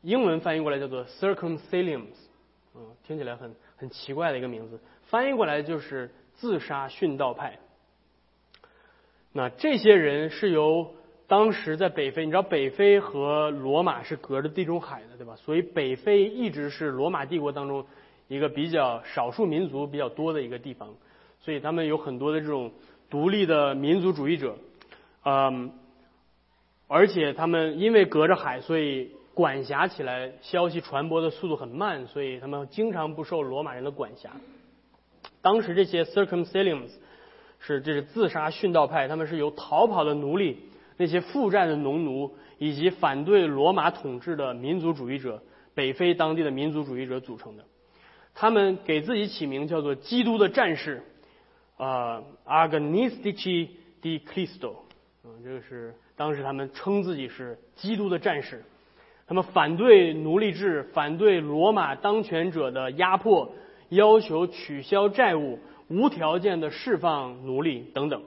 [0.00, 2.16] 英文翻译过来叫做 Circumcelliums，
[2.74, 3.54] 嗯，听起来很。
[3.82, 4.78] 很奇怪的一个名字，
[5.08, 7.58] 翻译过来就是自杀殉道派。
[9.32, 10.94] 那这些人是由
[11.26, 15.34] 当时在北非，你知道北非和罗马是隔着地中海的，对吧？
[15.34, 17.84] 所以北非一直是罗马帝国当中
[18.28, 20.94] 一个比较少数民族比较多的一个地方，
[21.40, 22.70] 所以他们有很多的这种
[23.10, 24.56] 独立的民族主义者，
[25.24, 25.72] 嗯，
[26.88, 29.12] 而且他们因为隔着海，所以。
[29.34, 34.30] 管辖起来，消息传播的速度很慢，所以他们经常不受罗马人的管辖。
[35.40, 36.90] 当时这些 Circumcelliums
[37.58, 40.58] 是这是自杀殉道派，他们是由逃跑的奴隶、
[40.98, 45.42] 那些负债的农奴以及反对罗马统治的民族主义者、
[45.74, 47.64] 北非当地的民族主义者组成的。
[48.34, 51.02] 他们给自己起名叫做“基督的战士”，
[51.78, 53.70] 啊，Agonistici
[54.02, 54.74] di Cristo，
[55.24, 58.64] 嗯，这个是当时他们称自己是基督的战士。
[59.24, 63.54] 他们反对奴隶制，反对罗马当权者的压迫，
[63.90, 68.20] 要求取消债务，无条件的释放奴隶等等。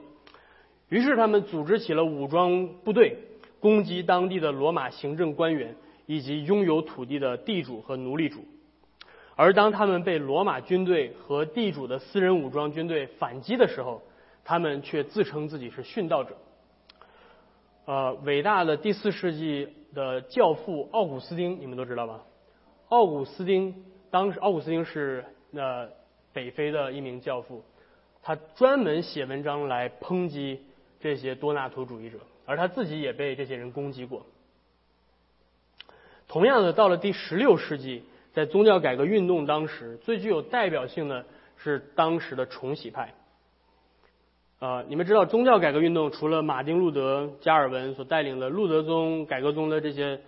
[0.88, 3.18] 于是他们组织起了武装部队，
[3.60, 8.42] 攻击当地的罗马行政官员以及拥有土地的地主和奴隶主。
[9.34, 14.02] 而当他们被罗马军队和地主的私人武装军队反击的时候，
[14.42, 16.34] 他们却自称自己是殉道者。
[17.86, 19.68] 呃，伟大的第四世纪。
[19.94, 22.22] 的教父奥古斯丁，你们都知道吧？
[22.90, 25.88] 奥古斯丁当时，奥古斯丁是呃
[26.34, 27.64] 北非的一名教父，
[28.22, 30.60] 他专门写文章来抨击
[31.00, 34.26] 这些多纳图主义者，而他自己也被这些人攻击过。
[36.28, 41.24] 同样的，到了第十六世纪，在宗教改革运动当时，最具有代表性的
[41.56, 43.14] 是当时的重洗派。
[44.58, 50.18] 呃，你们知道宗教改革运动除了马丁路德加尔文所带领的路德宗改革宗的这些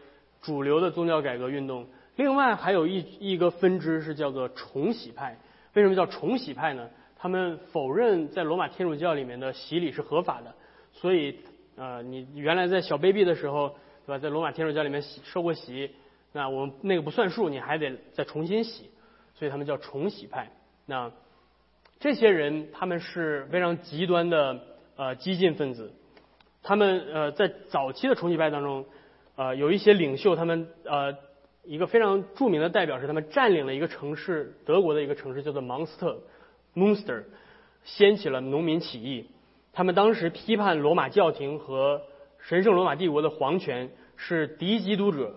[0.43, 1.87] 主流的宗教改革运动，
[2.17, 5.39] 另外还有一一个分支是叫做重洗派。
[5.73, 6.91] 为什么叫重洗派呢？
[7.17, 10.55] 他们否认在罗马天主教里面的洗礼是合法的，
[10.93, 11.37] 所以
[11.77, 13.71] 呃，你原来在小 baby 的时候，
[14.05, 14.19] 对吧？
[14.19, 15.91] 在罗马天主教里面洗受过洗，
[16.33, 18.91] 那我们那个不算数，你还得再重新洗，
[19.35, 20.51] 所以他们叫重洗派。
[20.85, 21.11] 那
[22.01, 24.61] 这些人他们是非常极端的
[24.97, 25.93] 呃激进分子，
[26.63, 28.85] 他们呃在早期的重洗派当中，
[29.37, 31.17] 呃有一些领袖，他们呃
[31.65, 36.21] 一个非常著名的代表是他们占领了一个城市，德国的一个城市叫做芒斯特
[36.75, 37.25] （Munster），
[37.85, 39.27] 掀起了农民起义。
[39.73, 42.03] 他们当时批判罗马教廷和
[42.39, 45.35] 神圣罗马帝国的皇权是敌基督者，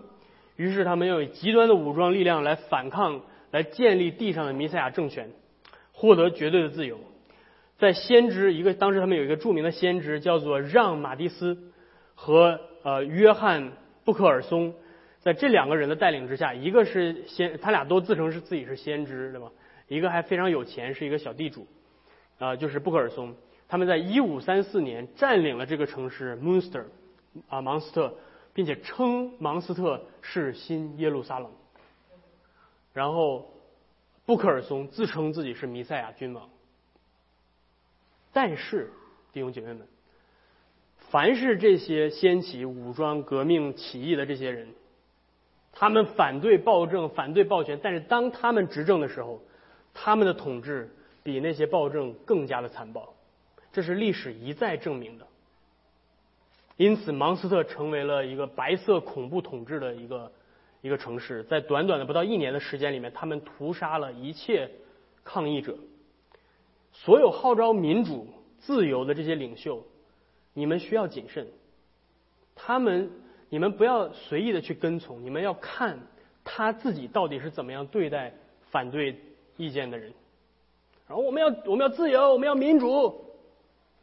[0.56, 5.30] 于是他们用极端的武装力量来反抗，来建立地上的弥赛亚政权，
[5.92, 6.98] 获得绝对的自由。
[7.78, 11.72] 在先知一个当时他们有一个著名的先知叫做让马蒂斯
[12.14, 13.72] 和呃约翰
[14.04, 14.74] 布克尔松，
[15.20, 19.50] 在这两个人的带领之下，一个是先他俩都自称是自己是先知，对吧？
[19.88, 21.66] 一个还非常有钱，是一个小地主，
[22.38, 23.34] 啊，就是布克尔松。
[23.68, 26.84] 他们在一五三四年占领了这个城市 Munster
[27.48, 28.14] 啊芒斯特，
[28.54, 31.50] 并且称芒斯特是新耶路撒冷。
[32.92, 33.51] 然后
[34.32, 36.48] 布克尔松自称自己是弥赛亚君王。
[38.32, 38.90] 但是
[39.30, 39.86] 弟兄姐妹们，
[41.10, 44.68] 凡是这些掀起武装革命起义的这些人，
[45.70, 49.42] 他们反对暴政，反对暴权，但是当他们执政的时候，
[49.92, 50.90] 他们的统治
[51.22, 53.12] 比那些暴政更加的残暴。
[53.70, 55.26] 这是历史一再证明的，
[56.78, 60.32] 因此芒斯特成为了一个白色恐怖统治的一个
[60.82, 64.70] 一个城市，在短短的不到一年的时间里面，他们屠杀了一切
[65.24, 65.78] 抗议者，
[66.92, 69.82] 所有号召民主自由的这些领袖，
[70.52, 71.46] 你们需要谨慎，
[72.54, 73.10] 他们
[73.48, 75.98] 你们不要随意的去跟从，你们要看
[76.44, 78.34] 他自己到底是怎么样对待
[78.70, 79.18] 反对
[79.56, 80.12] 意见的人，
[81.08, 83.24] 然后我们要我们要自由，我们要民主。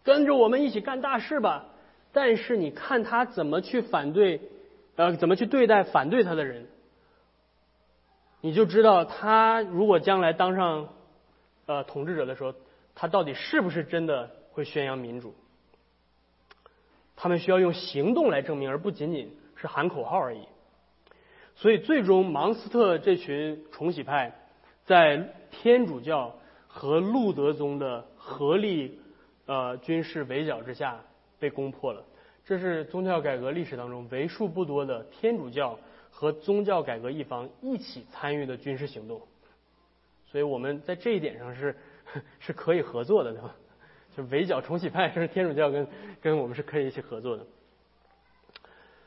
[0.02, 1.68] 跟着我们一起干大事吧，
[2.14, 4.42] 但是你看他怎么去反对，
[5.00, 6.68] 呃，怎么去对待反对他的人，
[8.42, 10.90] 你就知道他如果将来当上
[11.68, 12.54] 呃统治者的时候，
[12.96, 15.34] 他到底是不是真的会宣扬民主？
[17.16, 20.42] 他们需要用行动来证明，而不仅仅是喊口号而已。
[21.56, 24.38] 所以，最终芒斯特这群重洗派
[24.84, 26.36] 在天主教
[26.68, 29.00] 和路德宗的合力。
[29.46, 31.00] 呃，军事围剿之下
[31.40, 32.04] 被攻破了。
[32.50, 35.78] 这是宗教改革历史当中为数不多的天主教
[36.10, 39.22] 和宗教改革一方一起参与的军事行动。
[40.26, 41.76] 所以我们在这一点上是
[42.40, 43.56] 是可以合作的，对吧？
[44.18, 45.88] 就围剿重启派，是天主教跟
[46.22, 47.46] 跟我们是可以一起合作的。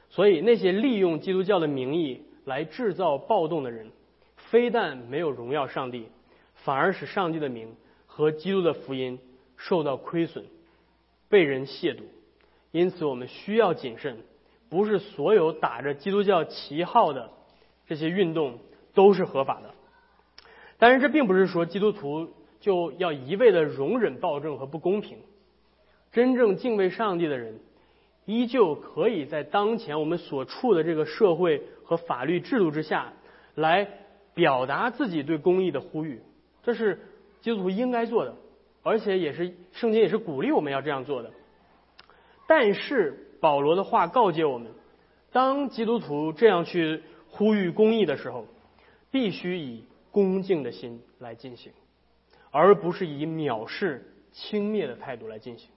[0.08, 3.90] 所以那些利用基督教的名义来制造暴动的人，
[4.36, 6.06] 非但没有荣耀上帝，
[6.54, 7.74] 反而使上帝的名
[8.06, 9.18] 和基督的福音。
[9.56, 10.44] 受到亏损，
[11.28, 12.02] 被人亵渎，
[12.72, 14.18] 因此我们需要谨慎。
[14.68, 17.30] 不是所有打着基督教旗号的
[17.86, 18.58] 这些运动
[18.94, 19.74] 都是合法的。
[20.78, 25.18] 但是这并不是说基督徒就要一味的容忍暴政和不公平。
[26.10, 27.60] 真正敬畏上帝的人，
[28.24, 33.12] 依旧可以在当前我们所处的这个社会和法律制度之下，
[33.54, 33.86] 来
[34.32, 36.22] 表达自己对公义的呼吁。
[36.62, 36.98] 这是
[37.42, 38.34] 基督徒应该做的。
[38.82, 41.30] 而且也是圣经也是鼓励我们要这样做的，
[42.54, 44.70] 但是保罗的话告诫我们，
[45.32, 48.44] 当基督徒这样去呼吁公义的时候，
[49.10, 51.72] 必须以恭敬的心来进行，
[52.50, 55.70] 而不是以藐视、轻蔑的态度来进行。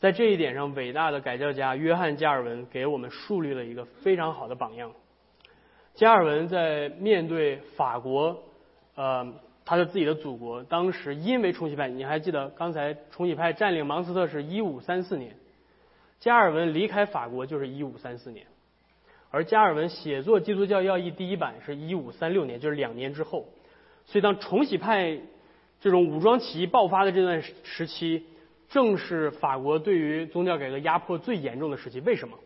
[0.00, 4.92] 在这一点上，伟大的改教家约翰加尔文给我们树立了一个非常好的榜样。
[5.94, 8.42] 加尔文在面对法国，
[8.96, 9.32] 呃。
[9.66, 15.36] 他的自己的祖国，当时因为重启派，你还记得刚才重启派占领芒斯特是一五三四年，
[16.20, 18.46] 加尔文离开法国就是一五三四年，
[19.30, 23.44] 而加尔文写作《基督教要义》第一版是一五三六年，就是两年之后。
[24.04, 25.18] 所以，当重启派
[25.80, 28.24] 这种武装起义爆发的这段时期，
[28.68, 31.98] 正是法国对于宗教改革压迫最严重的时期。
[31.98, 32.38] 为什么？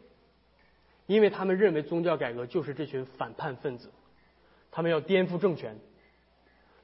[1.07, 3.91] 因为他们认为宗教改革就是这群反叛分子，
[4.71, 5.77] 他们要颠覆政权。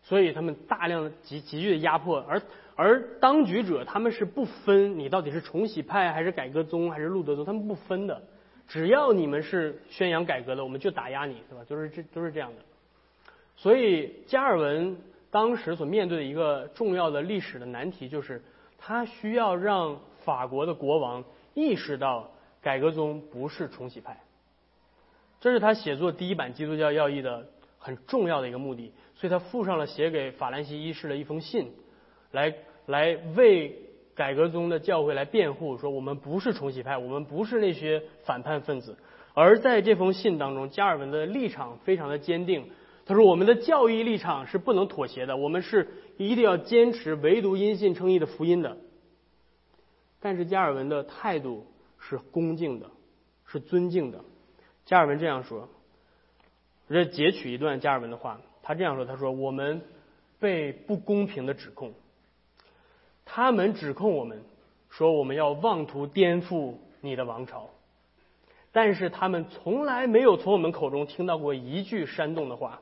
[0.08, 2.40] 所以他们大量的急急剧的压迫，而
[2.76, 8.22] 而当局者他们是不分你到底是重启派还是改革宗还是路德宗，他们不分的，
[8.68, 11.64] 只要你们是宣扬改革的，我们就打压你，对吧？
[11.68, 12.62] 就是这都是这样的。
[13.56, 14.96] 所以加尔文
[15.32, 18.40] 当时所面对的一个重要的历史的难题，就是
[18.78, 22.30] 他需要让法国的国王意识到
[22.62, 24.20] 改革宗不是重启派，
[25.40, 27.48] 这是他写作第一版基督教要义的
[27.86, 28.92] 很重要的一个目的。
[29.14, 31.70] 所以他附上了写给法兰西一世的一封信，
[32.32, 32.52] 来
[32.86, 33.78] 来为
[34.16, 38.96] 改革宗的教会来辩护，说我们不是重启派，我们不是那些反叛分子。
[39.32, 42.68] 而在这封信当中，加尔文的立场非常的坚定。
[43.06, 48.78] 他说：“我们的教义立场是不能妥协的，我们是一定要坚持唯独因信称义的福音的。”
[50.18, 51.66] 但是加尔文的态度
[52.00, 52.90] 是恭敬的，
[53.46, 54.24] 是尊敬的。
[54.86, 55.68] 加尔文这样说
[56.88, 59.82] ：“这截取一段加尔文的话，他这样说：‘他说我们
[60.38, 61.92] 被不公平的指控，
[63.24, 64.42] 他们指控我们
[64.88, 67.70] 说我们要妄图颠覆你的王朝，
[68.72, 72.80] 但是他们从来没有从我们口中听到过一句煽动的话。’”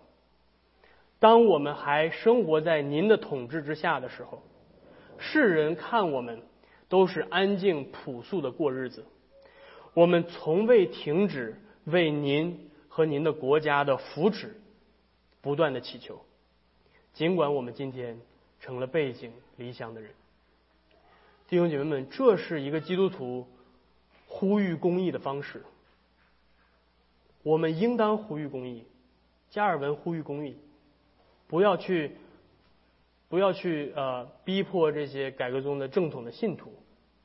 [1.20, 4.42] 当我们还生活在您的统治之下的时候，
[5.16, 6.42] 世人看我们
[6.90, 9.06] 都是安静朴素的过日子。
[9.94, 14.50] 我们从未停止为您和您的国家的福祉
[15.42, 16.24] 不断的祈求，
[17.12, 18.20] 尽管我们今天
[18.60, 20.12] 成了背井离乡的人。
[21.48, 23.48] 弟兄姐妹们，这是一个基督徒
[24.28, 25.64] 呼吁公义的方式。
[27.42, 28.84] 我们应当呼吁公义。
[29.50, 30.56] 加尔文呼吁公义。
[31.48, 32.16] 不要去，
[33.28, 36.72] 不要去呃逼迫这些改革宗的正统的信徒。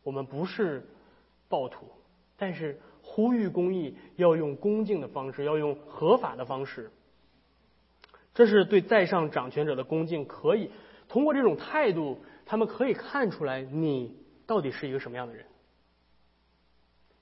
[0.01, 0.89] 我们不是
[1.47, 1.85] 暴徒，
[2.37, 2.81] 但是
[3.19, 6.89] 呼吁公义要用恭敬的方式，要用合法的方式。
[8.33, 10.25] 这是对在上掌权者的恭敬。
[10.25, 10.71] 可以
[11.09, 14.15] 通过这种态度，他们可以看出来你
[14.47, 15.45] 到底是一个什么样的人。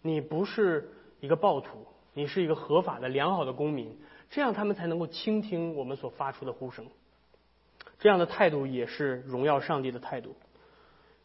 [0.04, 3.98] 你不是一个暴徒，你是一个合法的良好的公民。
[4.30, 6.86] 这样他们才能够倾听我们所发出的呼声，
[7.98, 10.36] 这样的态度也是荣耀上帝的态度。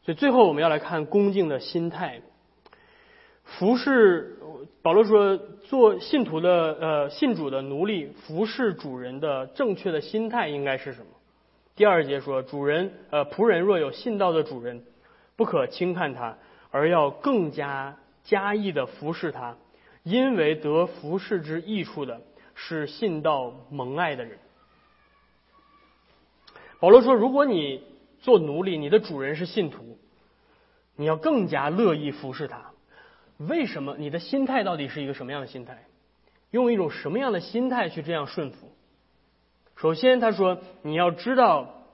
[0.01, 2.23] 所以最后我们要来看恭敬的心态。
[3.45, 4.39] 服侍
[4.83, 11.07] 保罗说，做信徒的呃信主的奴隶服侍主人的正确的心态应该是什么？
[11.77, 14.85] 第二节说，主人呃仆人若有信道的主人，
[15.37, 16.37] 不可轻看他，
[16.71, 19.57] 而要更加加意的服侍他，
[20.03, 22.21] 因为得服侍之益处的。
[22.55, 24.39] 是信道蒙爱的人。
[26.79, 27.83] 保罗说：“如果你
[28.21, 29.99] 做奴隶，你的主人是信徒，
[30.95, 32.72] 你要更加乐意服侍他。
[33.49, 33.97] 为什么？
[33.99, 35.85] 你的心态到底是一个什么样的心态？
[36.51, 38.71] 用一种什么样的心态去这样顺服？
[39.77, 41.85] 首先，他说你要知道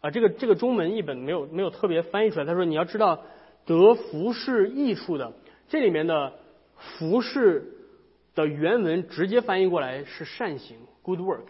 [0.00, 2.44] 啊，这个这个中文译本没有没有特别翻译出来。
[2.44, 3.22] 他说你要知道
[3.66, 5.32] 得服侍益处的，
[5.68, 6.32] 这里面的
[6.76, 7.70] 服侍。”
[8.34, 11.46] 的原文直接翻译过来是善行，good work。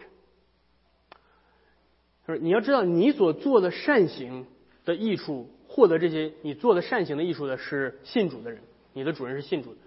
[2.27, 4.45] 他说你要知道，你所做的善行
[4.85, 8.61] 的益处，获得这些你做的善行的益处的是信主的人，
[8.95, 9.79] 你的主人是信主的。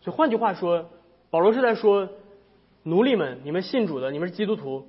[0.00, 0.90] 所以换句话说，
[1.30, 2.08] 保罗是在说，
[2.82, 4.88] 奴隶们，你们信主的，你们是基督徒，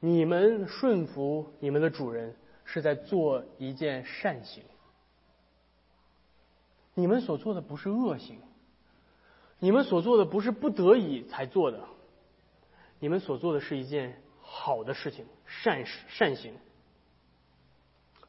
[0.00, 4.62] 你们顺服你们的主人，是在做一件善行。
[6.92, 8.38] 你们所做的不是恶行。
[9.58, 11.84] 你们所做的不是不得已才做的，
[12.98, 16.52] 你们所做的是一件好的事情，善事善行，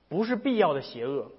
[0.07, 1.31] 不是必要的邪恶。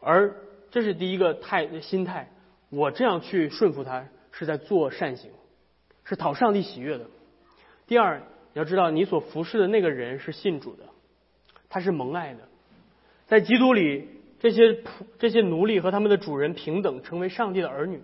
[0.00, 0.36] 而
[0.72, 2.30] 这是第一个态心态，
[2.70, 5.30] 我这样去顺服他，是在做善行，
[6.02, 7.06] 是讨上帝喜悦的。
[7.86, 8.22] 第二，
[8.54, 10.84] 你要知道，你所服侍的那个人是信主的，
[11.68, 12.48] 他是蒙爱的，
[13.26, 14.08] 在基督里，
[14.40, 14.86] 这些仆
[15.18, 18.00] 这些奴隶和他们的主人平等，成为上帝的儿女。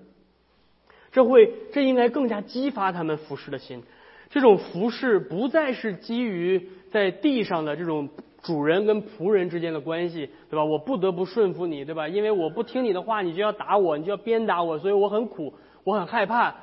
[1.10, 3.82] 这会，这应该更加激发他们服侍的心。
[4.28, 8.10] 这种服侍不再是基于在地上的这种
[8.42, 10.64] 主人跟仆人之间的关系，对吧？
[10.64, 12.08] 我不得不顺服你，对吧？
[12.08, 15.52] 因为我不听你的话，你就要打我，你就要鞭打我，所以我很苦，
[15.84, 16.54] 我很害怕。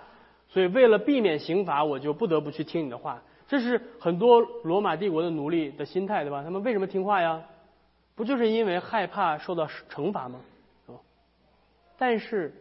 [0.47, 3.21] 所以为了避免刑罚，我就不得不去听你的话。
[3.47, 6.43] 这是很多罗马帝国的奴隶的心态，对吧？
[6.43, 7.41] 他们为什么听话呀？
[8.15, 10.39] 不就是因为害怕受到惩罚吗？
[11.97, 12.53] 但是。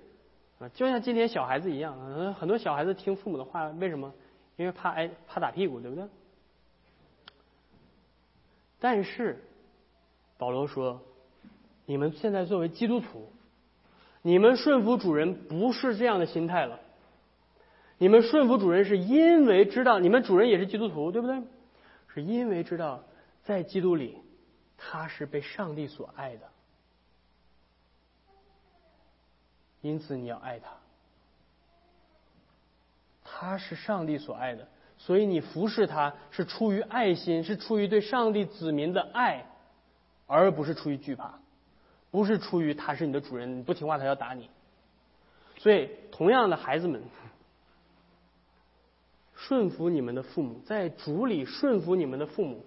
[0.60, 4.12] 啊，就像今天小孩子一样，很多小孩子听父母的话，为什么？
[4.56, 6.04] 因为怕挨怕打屁股，对不对？
[8.84, 9.42] 但是
[10.36, 11.00] 保罗说，
[11.86, 13.32] 你们现在作为基督徒，
[14.20, 16.78] 你们顺服主人不是这样的心态了。
[17.96, 21.42] 你们顺服主人是因为知道你们主人也是基督徒，对不对？
[22.08, 23.02] 是因为知道
[23.44, 24.18] 在基督里
[24.76, 26.46] 他是被上帝所爱的。
[29.80, 30.76] 因此，你要爱他，
[33.24, 34.68] 他是上帝所爱的，
[35.04, 39.44] 所以你服侍他是出于爱心，是出于对上帝子民的爱，
[40.26, 41.34] 而不是出于惧怕，
[42.10, 44.48] 不是出于他是你的主人，你不听话他要打你。
[45.58, 47.02] 所以，同样的孩子们，
[49.34, 52.64] 顺服你们的父母，在主里顺服你们的父母。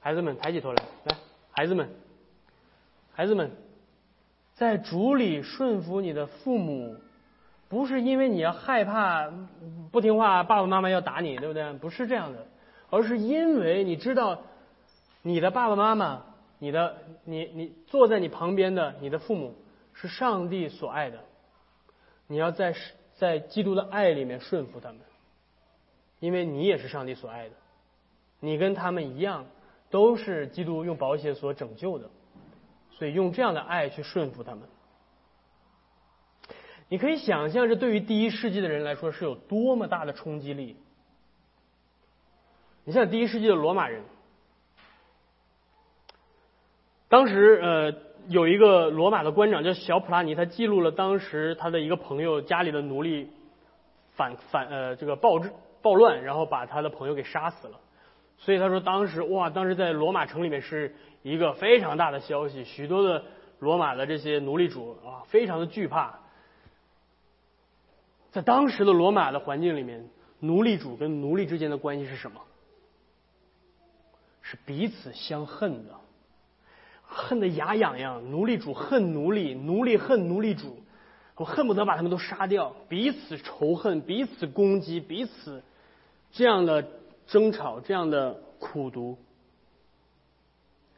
[0.00, 1.16] 孩子们，抬起头来，来。
[1.52, 1.88] 孩子们，
[3.12, 3.52] 孩子们，
[4.54, 6.96] 在主里顺服你的父母，
[7.68, 9.30] 不是因为你要害怕
[9.90, 11.72] 不听话，爸爸妈妈要打你，对不对？
[11.74, 12.46] 不是这样的，
[12.90, 14.42] 而是因为你知道
[15.22, 16.22] 你的爸爸妈妈，
[16.58, 19.56] 你的你你坐在你旁边的你的父母
[19.94, 21.18] 是上帝所爱的，
[22.28, 22.74] 你要在
[23.16, 25.00] 在基督的爱里面顺服他们，
[26.20, 27.54] 因为你也是上帝所爱的。
[28.38, 29.46] 你跟他们一样，
[29.90, 32.10] 都是基督用宝血所拯救的，
[32.92, 34.68] 所以用这样的爱去顺服他们。
[36.88, 40.76] 你可以想象，这对于第一世纪的人来说是有多么大的冲击力。
[42.84, 44.02] 你像第一世纪的罗马人，
[47.08, 47.94] 当时呃
[48.28, 53.30] 有一个罗马的官长叫小普拉尼，他记录了当时他的一个朋友家里的奴隶
[54.14, 55.40] 反反呃这个暴
[55.82, 57.80] 暴乱，然后把他的朋友给杀死了。
[58.38, 63.24] 所以他说，当时哇，当时在罗马城里面是一个非常大的消息，许多的
[63.58, 66.20] 罗马的这些奴隶主啊，非常的惧怕。
[68.36, 70.06] 在当时的罗马的环境里面，
[70.40, 72.42] 奴隶主跟奴隶之间的关系是什么？
[74.42, 75.94] 是彼此相恨的，
[77.06, 78.30] 恨得牙痒痒。
[78.30, 80.76] 奴隶主恨奴隶，奴隶恨奴隶主，
[81.36, 85.62] 我恨不得把他们都杀掉，彼此仇恨，彼此攻击，彼此
[86.30, 86.86] 这样的。
[87.26, 89.18] 争吵这样的苦读，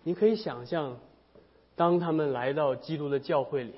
[0.02, 0.98] 你可以想象，
[1.74, 3.72] 当他们来到基督的教会里，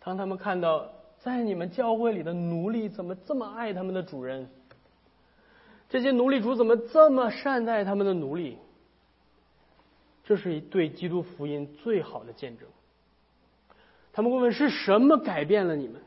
[0.00, 0.90] 当他们看到
[1.22, 4.48] 在你们教会里的奴隶怎么这么爱他们的主人，
[5.88, 8.56] 这些奴隶主怎么这么善待他们的奴隶，
[10.24, 12.66] 这是一对基督福音最好的见证。
[14.12, 16.00] 他们会问：是什么改变了你们？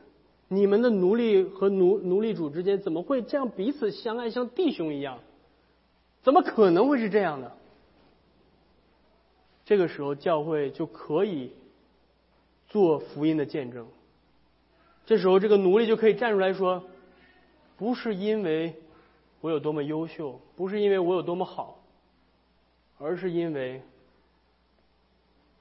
[0.48, 5.20] 你们的奴隶和奴奴隶主之间怎么会这样彼此相爱，像弟兄一样？
[6.22, 7.52] 怎么可能会是这样的？
[9.66, 11.54] 这个时候，教会就可以
[12.68, 13.88] 做福音的见证。
[15.06, 16.84] 这时候，这个奴隶就可以站出来说
[17.78, 18.76] ：“不是因为
[19.42, 21.84] 我有多么优秀，不是因为我有多么好，
[22.98, 23.82] 而是因为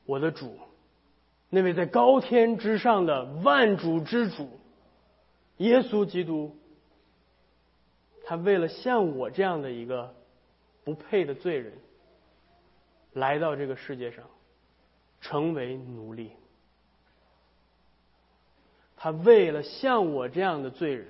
[0.06, 0.58] 我的主，
[1.50, 4.48] 那位在高天之上的万主之主。”
[5.58, 6.56] 耶稣基督，
[8.24, 10.14] 他为了像我这样的一个
[10.82, 11.74] 不配的罪人，
[13.12, 14.24] 来到这个世界上，
[15.20, 16.32] 成为奴隶。
[19.02, 21.08] 他为了像我这样的罪人，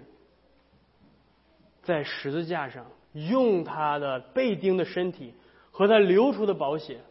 [1.83, 5.35] 在十字架上用他的被钉的身体
[5.71, 7.03] 和他流出的宝血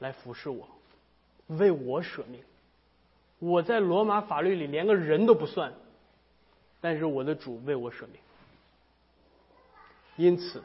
[0.00, 0.68] 来服侍我，
[1.46, 2.38] 为我舍命。
[3.38, 5.72] 我在罗马法律里连个人都不算。
[6.82, 8.20] 但是我的主为我舍命，
[10.16, 10.62] 因此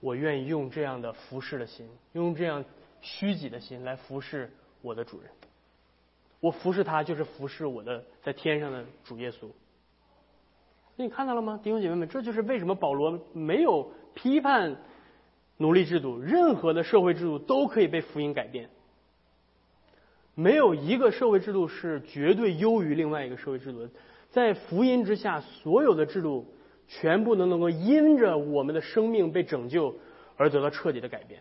[0.00, 2.64] 我愿意用这样的服侍的心，用这样
[3.02, 5.30] 虚己的心来服侍我的主人。
[6.42, 9.46] 我服侍他，就是服侍我的在天上的主耶稣。
[10.96, 12.08] 你看到了吗，弟兄姐妹们？
[12.08, 14.76] 这就是为什么保罗没有批判
[15.58, 18.70] 奴隶制度，任何的社会制度都可以被福音改变。
[20.34, 23.90] 没有一个社会制度是绝对优于另外一个社会制度的。
[24.30, 26.52] 在福音之下，所有的制度
[26.88, 29.94] 全部都能够因着我们的生命被拯救
[30.36, 31.40] 而得到彻底的改变。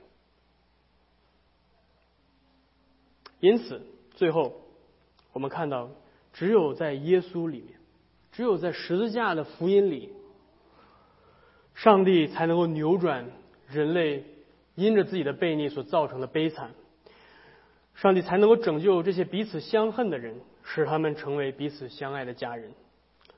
[3.40, 3.82] 因此，
[4.14, 4.61] 最后
[5.34, 5.90] 我们看到，
[6.34, 7.80] 只有在耶稣里面，
[8.32, 10.14] 只有在十字架的福音里，
[11.76, 13.26] 上帝才能够扭转
[13.68, 14.24] 人类
[14.76, 16.72] 因着自己的悖逆所造成的悲惨，
[17.96, 20.36] 上帝才能够拯救这些彼此相恨的人。
[20.64, 22.72] 使他们成为彼此相爱的家人。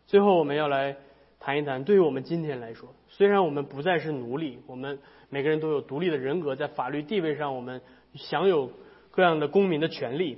[0.06, 0.98] 最后，我们要来
[1.40, 7.82] 谈一谈，对于我们今天来说，虽然我们不再是奴隶，我们每个人都有独立的人格，在法律地位上，我们
[8.14, 8.70] 享有
[9.10, 10.38] 各样的公民的权利，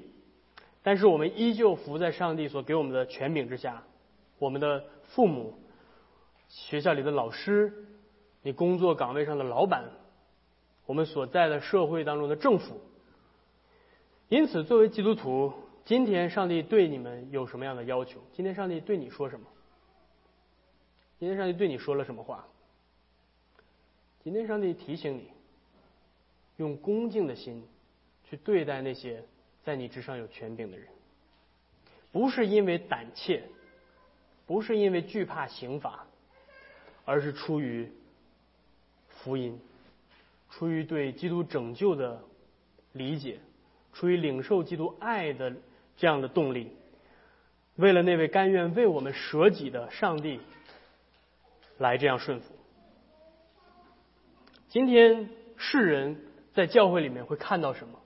[0.85, 3.83] 但是我们依旧服在上帝所给我们的权柄之下。
[4.37, 5.57] 我们的父母、
[6.47, 7.73] 学校里的老师、
[8.43, 9.89] 你工作岗位上的老板、
[10.85, 12.79] 我们所在的社会当中的政府。
[14.29, 15.53] 因此，作为基督徒。
[15.85, 18.19] 今天上帝对你们有什么样的要求？
[18.33, 19.47] 今天上帝对你说什么？
[21.19, 22.45] 今天上帝对你说了什么话？
[24.23, 25.29] 今天上帝提醒你，
[26.57, 27.63] 用恭敬的心
[28.23, 29.23] 去对待那些
[29.65, 30.87] 在你之上有权柄的人，
[32.13, 33.43] 不是因为胆怯，
[34.45, 36.07] 不是因为惧怕刑罚，
[37.03, 37.91] 而是出于
[39.09, 39.59] 福音，
[40.49, 42.21] 出于对基督拯救的
[42.93, 43.39] 理解，
[43.91, 45.53] 出于领受基督爱的。
[45.97, 46.73] 这样的动力，
[47.77, 50.41] 为了那位甘愿为我们舍己的上帝，
[51.77, 52.53] 来这样顺服。
[54.67, 56.21] 今天世人
[56.53, 58.01] 在教会里面会看到什么？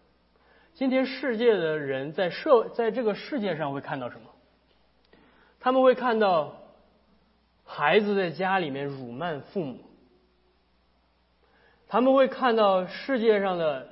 [0.80, 4.30] 今天世界的人在社在这个世界上会看到什么？
[5.60, 6.56] 他们会看到
[7.66, 9.80] 孩子在家里面辱骂父母，
[11.90, 13.90] 他们会看到世界上的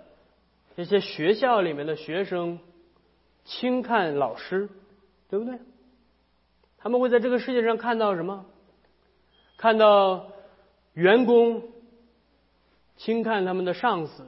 [0.77, 2.57] 这些学校里面的学生
[3.43, 4.69] 轻看老师，
[5.29, 5.59] 对不对？
[6.77, 8.45] 他们会在这个世界上看到什么？
[9.57, 10.27] 看到
[10.93, 11.63] 员工
[12.95, 14.25] 轻看他们的上司，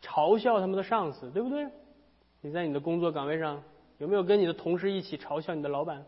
[0.00, 1.66] 嘲笑他们的上司，对不对？
[2.42, 3.62] 你在你的工作岗位上
[3.98, 6.04] 有没有跟你的同事一起嘲笑你的老板？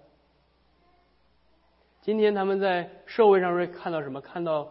[2.00, 4.20] 今天他们在社会上会看到什么？
[4.20, 4.70] 看到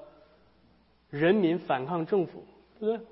[1.09, 2.43] 人民反抗政府，
[2.79, 3.05] 对不对？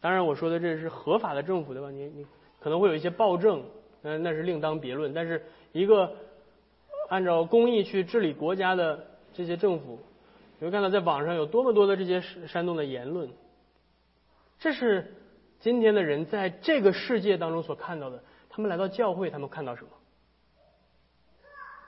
[0.00, 1.90] 当然，我说的这是合法的政府，对吧？
[1.90, 2.26] 你你
[2.60, 3.62] 可能会有一些暴政，
[4.02, 5.12] 嗯，那是另当别论。
[5.12, 6.16] 但是一个
[7.08, 10.00] 按照公义去治理国家的这些政府，
[10.58, 13.30] 你会看到在网上有多么多的这些煽动的言论。
[14.58, 15.14] 这是
[15.62, 18.22] 今天的人在这个世界当中所看到的。
[18.50, 19.90] 他们来到教会，他们看到什么？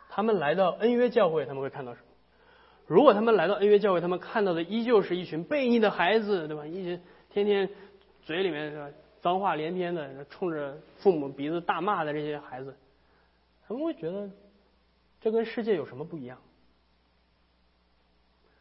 [0.09, 2.07] 他们来到恩约教会，他们会看到什么？
[2.87, 6.64] 如果他们来到恩约教会，他们看到的依旧是一群悖逆的孩子，对吧？
[6.64, 7.68] 一群天天
[8.22, 8.89] 嘴里面是吧
[9.20, 12.77] 脏话连篇的，冲着父母鼻子大骂的这些孩子，
[13.66, 14.31] 他们会觉得
[15.20, 16.39] 这跟世界有什么不一样？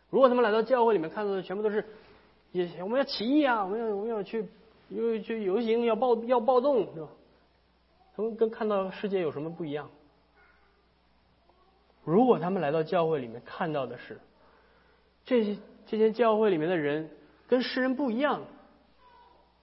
[0.09, 1.85] 如果他们来到教会里面看到的全部都是，
[2.51, 4.45] 也我们要起义啊，我们要我们要去
[4.93, 7.09] 又去游行，要暴要暴动，对吧？
[8.15, 9.89] 他们跟看到世界有什么不一样？
[12.03, 14.19] 如果他们来到教会里面看到的是，
[15.25, 17.09] 这些这些教会里面的人
[17.47, 18.41] 跟世人不一样，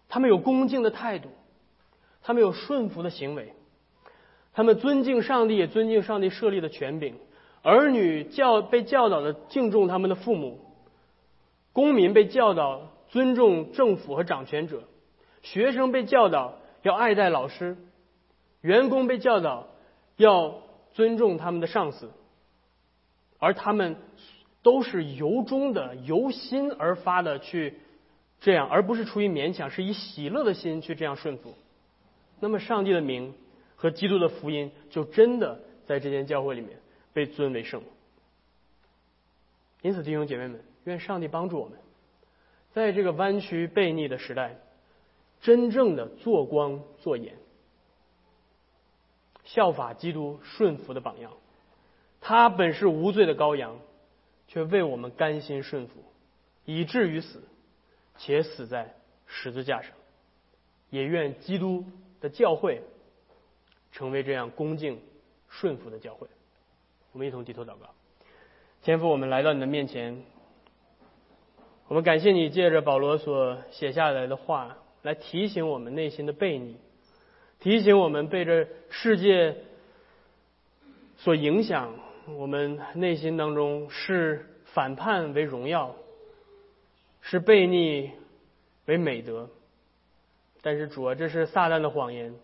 [0.08, 1.28] 他们有恭敬的态度，
[2.22, 3.52] 他们有顺服的行为，
[4.52, 7.14] 他们尊敬上帝，也尊敬上帝设立的权柄，
[7.62, 10.58] 儿女教被教导的敬重他们的父母，
[11.72, 14.82] 公民被教导尊重政府和掌权者，
[15.42, 17.76] 学生被教导要爱戴老师，
[18.60, 19.68] 员工被教导
[20.16, 20.62] 要
[20.92, 22.10] 尊重他们的上司。
[23.38, 23.96] 而他们
[24.62, 27.78] 都是由衷的、由心而发的去
[28.40, 31.54] 这样，而不是出于勉强，是以喜乐的心去这样顺服。
[32.38, 33.32] 那么，上帝的名
[33.76, 36.78] 和基督的福音就真的在这间教会里面
[37.14, 37.82] 被尊为圣。
[39.80, 41.78] 因此，弟兄姐妹们，愿上帝帮助我们，
[42.72, 44.58] 在这个弯曲悖逆的时代，
[45.40, 47.36] 真正的做光做盐，
[49.44, 51.32] 效法基督顺服的榜样。
[52.20, 53.78] 他本是无罪的羔羊，
[54.46, 56.04] 却为我们甘心顺服，
[56.64, 57.42] 以至于死，
[58.18, 58.94] 且死在
[59.26, 59.92] 十字架上。
[60.90, 61.84] 也愿基督
[62.20, 62.82] 的教会
[63.92, 65.00] 成为这样恭敬
[65.48, 66.26] 顺服的教会。
[67.12, 67.94] 我们一同低头祷告，
[68.82, 70.22] 天父，我们来到你的面前，
[71.88, 76.76] 我们感谢你借着保罗所写下来的话，来提醒我们内心的悖逆，
[77.58, 79.56] 提醒我们被这世界
[81.18, 81.94] 所影响。
[82.36, 85.96] 我们内心当中是反叛为荣耀，
[87.22, 88.10] 是悖逆
[88.84, 89.50] 为美德，
[90.62, 92.34] 但是主啊，这是撒旦的谎言。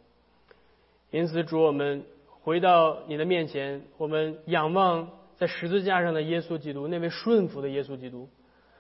[1.12, 8.28] 因此，主我们回到你的面前，我们仰望在十字架上的耶稣基督，那位顺服的耶稣基督，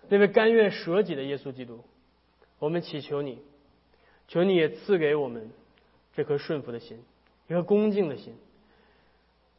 [0.08, 1.84] 那位甘愿舍己的耶稣基督。
[2.58, 3.38] 我们祈求你，
[4.28, 5.50] 求你也赐给我们
[6.14, 6.98] 这颗顺服的心，
[7.48, 8.34] 一颗恭敬的心。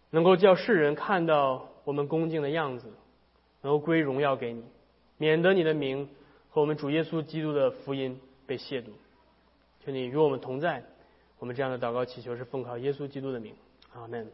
[0.09, 2.91] 能够叫世人看到我们恭敬的样子，
[3.61, 4.63] 能够归荣耀给你，
[5.18, 6.09] 免得你的名
[6.49, 8.86] 和我们主耶稣基督的福音被亵渎。
[9.86, 10.84] 求你与我们同在。
[11.39, 13.53] 我们这样的祷告祈求是奉靠耶稣基督的名，
[13.93, 14.28] 阿门。